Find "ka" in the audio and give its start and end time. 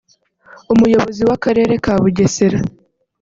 1.83-1.93